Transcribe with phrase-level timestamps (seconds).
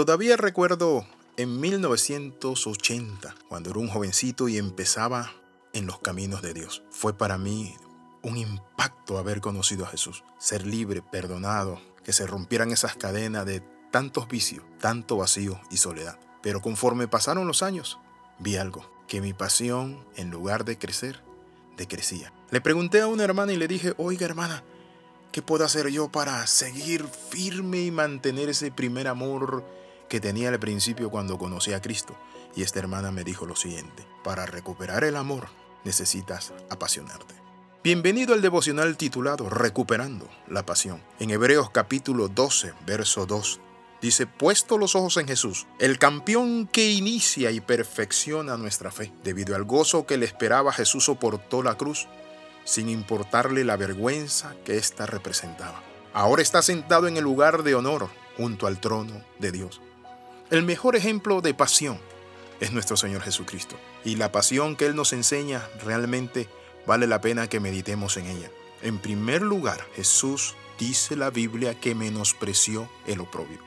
[0.00, 1.04] Todavía recuerdo
[1.36, 5.30] en 1980, cuando era un jovencito y empezaba
[5.74, 6.82] en los caminos de Dios.
[6.90, 7.76] Fue para mí
[8.22, 13.60] un impacto haber conocido a Jesús, ser libre, perdonado, que se rompieran esas cadenas de
[13.90, 16.18] tantos vicios, tanto vacío y soledad.
[16.40, 17.98] Pero conforme pasaron los años,
[18.38, 21.20] vi algo, que mi pasión, en lugar de crecer,
[21.76, 22.32] decrecía.
[22.50, 24.64] Le pregunté a una hermana y le dije, oiga hermana,
[25.30, 29.62] ¿qué puedo hacer yo para seguir firme y mantener ese primer amor
[30.10, 32.18] que tenía al principio cuando conocí a Cristo?
[32.54, 35.48] Y esta hermana me dijo lo siguiente, para recuperar el amor
[35.84, 37.34] necesitas apasionarte.
[37.82, 41.00] Bienvenido al devocional titulado Recuperando la Pasión.
[41.20, 43.60] En Hebreos capítulo 12, verso 2,
[44.02, 49.12] dice, puesto los ojos en Jesús, el campeón que inicia y perfecciona nuestra fe.
[49.22, 52.08] Debido al gozo que le esperaba, Jesús soportó la cruz,
[52.64, 55.82] sin importarle la vergüenza que ésta representaba.
[56.12, 59.80] Ahora está sentado en el lugar de honor junto al trono de Dios.
[60.50, 62.00] El mejor ejemplo de pasión
[62.58, 63.76] es nuestro Señor Jesucristo.
[64.04, 66.48] Y la pasión que Él nos enseña realmente
[66.88, 68.50] vale la pena que meditemos en ella.
[68.82, 73.60] En primer lugar, Jesús dice la Biblia que menospreció el oprobio.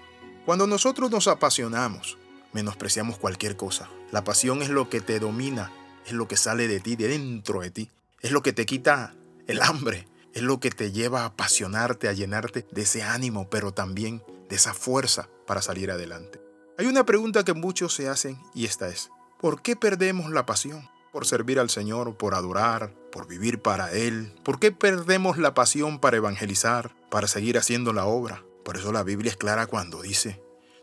[0.45, 2.17] Cuando nosotros nos apasionamos,
[2.51, 3.87] menospreciamos cualquier cosa.
[4.11, 5.71] La pasión es lo que te domina,
[6.05, 7.89] es lo que sale de ti, de dentro de ti.
[8.19, 9.15] Es lo que te quita
[9.47, 13.73] el hambre, es lo que te lleva a apasionarte, a llenarte de ese ánimo, pero
[13.73, 16.42] también de esa fuerza para salir adelante.
[16.75, 20.89] Hay una pregunta que muchos se hacen y esta es, ¿por qué perdemos la pasión?
[21.11, 24.33] ¿Por servir al Señor, por adorar, por vivir para Él?
[24.43, 28.43] ¿Por qué perdemos la pasión para evangelizar, para seguir haciendo la obra?
[28.65, 30.41] Por eso la Biblia es clara cuando dice,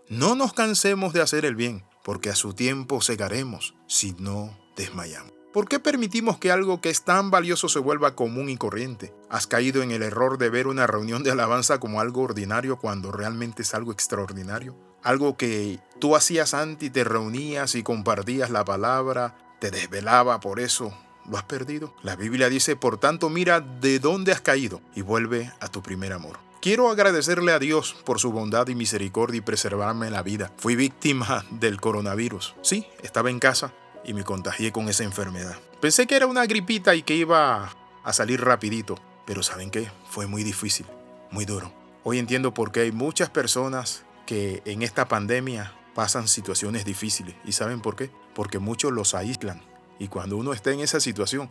[0.08, 5.33] no nos cansemos de hacer el bien, porque a su tiempo segaremos si no desmayamos.
[5.52, 9.12] ¿Por qué permitimos que algo que es tan valioso se vuelva común y corriente?
[9.28, 13.11] ¿Has caído en el error de ver una reunión de alabanza como algo ordinario cuando
[13.11, 14.77] realmente es algo extraordinario?
[15.02, 20.60] Algo que tú hacías antes y te reunías y compartías la palabra, te desvelaba por
[20.60, 20.92] eso.
[21.28, 21.94] ¿Lo has perdido?
[22.02, 26.12] La Biblia dice, por tanto, mira de dónde has caído y vuelve a tu primer
[26.12, 26.39] amor.
[26.60, 30.52] Quiero agradecerle a Dios por su bondad y misericordia y preservarme la vida.
[30.58, 32.55] Fui víctima del coronavirus.
[32.62, 33.72] Sí, estaba en casa,
[34.05, 35.56] y me contagié con esa enfermedad.
[35.80, 37.72] Pensé que era una gripita y que iba
[38.02, 38.96] a salir rapidito,
[39.27, 39.90] pero ¿saben qué?
[40.08, 40.86] Fue muy difícil,
[41.30, 41.72] muy duro.
[42.02, 47.35] Hoy entiendo por qué hay muchas personas que en esta pandemia pasan situaciones difíciles.
[47.45, 48.13] ¿Y saben por qué?
[48.33, 49.61] Porque muchos los aíslan.
[49.98, 51.51] Y cuando uno está en esa situación,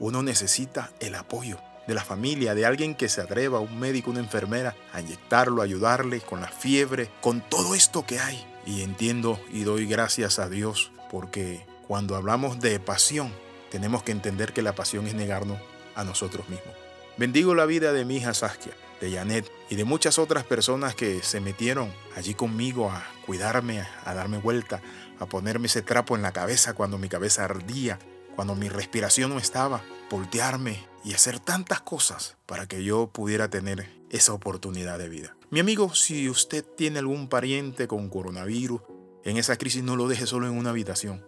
[0.00, 4.20] uno necesita el apoyo de la familia, de alguien que se atreva, un médico, una
[4.20, 8.42] enfermera, a inyectarlo, ayudarle con la fiebre, con todo esto que hay.
[8.64, 13.30] Y entiendo y doy gracias a Dios porque cuando hablamos de pasión,
[13.70, 15.58] tenemos que entender que la pasión es negarnos
[15.94, 16.74] a nosotros mismos.
[17.16, 21.22] Bendigo la vida de mi hija Saskia, de Janet y de muchas otras personas que
[21.22, 24.82] se metieron allí conmigo a cuidarme, a darme vuelta,
[25.20, 28.00] a ponerme ese trapo en la cabeza cuando mi cabeza ardía,
[28.34, 33.88] cuando mi respiración no estaba, voltearme y hacer tantas cosas para que yo pudiera tener
[34.10, 35.36] esa oportunidad de vida.
[35.50, 38.80] Mi amigo, si usted tiene algún pariente con coronavirus,
[39.22, 41.24] en esa crisis no lo deje solo en una habitación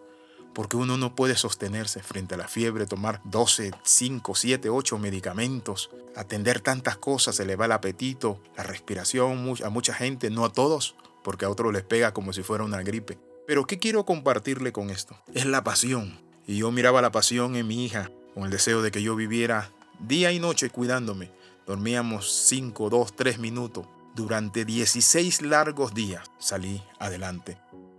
[0.56, 5.90] porque uno no puede sostenerse frente a la fiebre, tomar 12, 5, 7, 8 medicamentos,
[6.14, 11.44] atender tantas cosas, elevar el apetito, la respiración, a mucha gente, no a todos, porque
[11.44, 13.18] a otros les pega como si fuera una gripe.
[13.46, 15.18] Pero ¿qué quiero compartirle con esto?
[15.34, 16.18] Es la pasión.
[16.46, 19.70] Y yo miraba la pasión en mi hija, con el deseo de que yo viviera
[20.00, 21.32] día y noche cuidándome.
[21.66, 23.86] Dormíamos 5, 2, 3 minutos.
[24.14, 27.58] Durante 16 largos días salí adelante.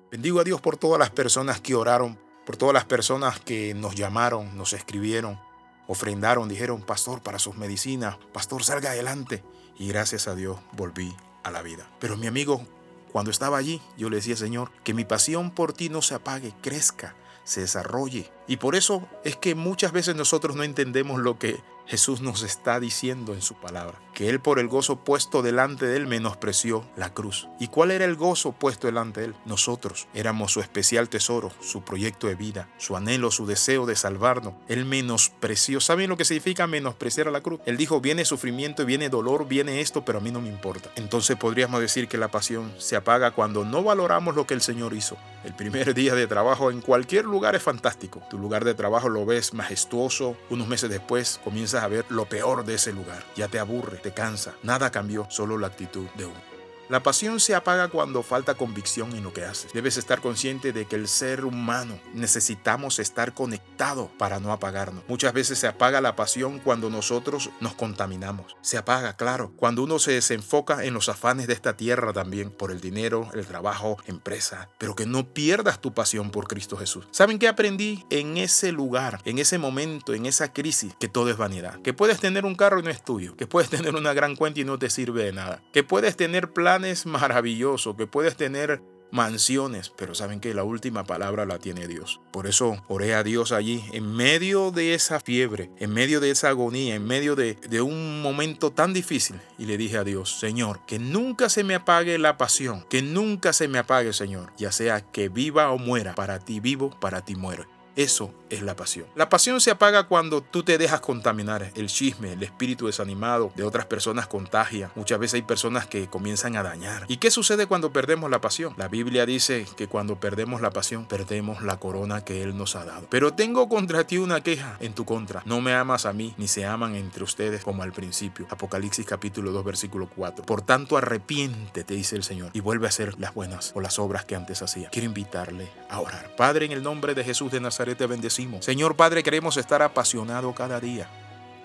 [0.09, 3.95] Bendigo a Dios por todas las personas que oraron por todas las personas que nos
[3.95, 5.37] llamaron, nos escribieron,
[5.85, 9.43] ofrendaron, dijeron, pastor, para sus medicinas, pastor, salga adelante.
[9.77, 11.13] Y gracias a Dios volví
[11.43, 11.91] a la vida.
[11.99, 12.65] Pero mi amigo,
[13.11, 16.53] cuando estaba allí, yo le decía, Señor, que mi pasión por ti no se apague,
[16.61, 18.31] crezca, se desarrolle.
[18.47, 22.81] Y por eso es que muchas veces nosotros no entendemos lo que Jesús nos está
[22.81, 27.13] diciendo en su palabra, que Él por el gozo puesto delante de Él menospreció la
[27.13, 27.47] cruz.
[27.59, 29.35] ¿Y cuál era el gozo puesto delante de Él?
[29.45, 34.55] Nosotros éramos su especial tesoro, su proyecto de vida, su anhelo, su deseo de salvarnos.
[34.67, 35.79] Él menospreció.
[35.79, 37.61] ¿Saben lo que significa menospreciar a la cruz?
[37.65, 40.91] Él dijo, viene sufrimiento, viene dolor, viene esto, pero a mí no me importa.
[40.95, 44.93] Entonces podríamos decir que la pasión se apaga cuando no valoramos lo que el Señor
[44.93, 45.15] hizo.
[45.45, 48.21] El primer día de trabajo en cualquier lugar es fantástico.
[48.29, 50.35] Tu lugar de trabajo lo ves majestuoso.
[50.49, 51.39] Unos meses después
[51.83, 53.23] a ver lo peor de ese lugar.
[53.35, 54.53] Ya te aburre, te cansa.
[54.63, 56.56] Nada cambió, solo la actitud de uno.
[56.89, 59.73] La pasión se apaga cuando falta convicción en lo que haces.
[59.73, 65.03] Debes estar consciente de que el ser humano necesitamos estar conectados para no apagarnos.
[65.09, 68.55] Muchas veces se apaga la pasión cuando nosotros nos contaminamos.
[68.61, 72.71] Se apaga, claro, cuando uno se desenfoca en los afanes de esta tierra también, por
[72.71, 77.05] el dinero, el trabajo, empresa, pero que no pierdas tu pasión por Cristo Jesús.
[77.11, 80.93] ¿Saben qué aprendí en ese lugar, en ese momento, en esa crisis?
[80.99, 81.81] Que todo es vanidad.
[81.81, 83.35] Que puedes tener un carro y no es tuyo.
[83.35, 85.61] Que puedes tener una gran cuenta y no te sirve de nada.
[85.73, 88.81] Que puedes tener plan es maravilloso que puedes tener
[89.11, 92.19] mansiones, pero saben que la última palabra la tiene Dios.
[92.31, 96.49] Por eso oré a Dios allí, en medio de esa fiebre, en medio de esa
[96.49, 100.85] agonía, en medio de, de, un momento tan difícil, y le dije a Dios, Señor,
[100.85, 105.01] que nunca se me apague la pasión, que nunca se me apague, Señor, ya sea
[105.01, 107.76] que viva o muera, para ti vivo, para ti muero.
[107.97, 109.07] Eso es la pasión.
[109.15, 111.71] La pasión se apaga cuando tú te dejas contaminar.
[111.73, 114.91] El chisme, el espíritu desanimado de otras personas contagia.
[114.93, 117.05] Muchas veces hay personas que comienzan a dañar.
[117.07, 118.75] ¿Y qué sucede cuando perdemos la pasión?
[118.77, 122.85] La Biblia dice que cuando perdemos la pasión, perdemos la corona que Él nos ha
[122.85, 123.07] dado.
[123.09, 125.41] Pero tengo contra ti una queja en tu contra.
[125.45, 128.45] No me amas a mí, ni se aman entre ustedes como al principio.
[128.51, 130.45] Apocalipsis capítulo 2, versículo 4.
[130.45, 134.23] Por tanto, arrepiéntete, dice el Señor, y vuelve a hacer las buenas o las obras
[134.23, 134.89] que antes hacía.
[134.91, 136.35] Quiero invitarle a orar.
[136.35, 138.65] Padre, en el nombre de Jesús de Nazaret, te bendecimos.
[138.65, 141.07] Señor Padre, queremos estar apasionados cada día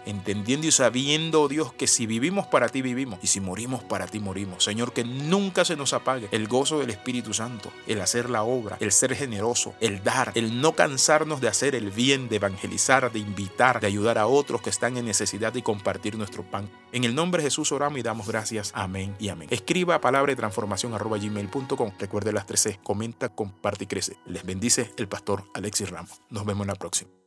[0.07, 4.21] entendiendo y sabiendo, Dios, que si vivimos para ti vivimos y si morimos para ti
[4.21, 4.65] morimos.
[4.65, 8.77] Señor, que nunca se nos apague el gozo del Espíritu Santo, el hacer la obra,
[8.81, 13.19] el ser generoso, el dar, el no cansarnos de hacer el bien, de evangelizar, de
[13.19, 16.71] invitar, de ayudar a otros que están en necesidad y compartir nuestro pan.
[16.93, 18.73] En el nombre de Jesús oramos y damos gracias.
[18.75, 19.49] Amén y amén.
[19.51, 21.93] Escriba palabra de transformación arroba gmail.com.
[21.99, 22.81] Recuerde las 13.
[22.83, 24.17] Comenta, comparte y crece.
[24.27, 26.21] Les bendice el pastor Alexis Ramos.
[26.31, 27.22] Nos vemos en la próxima.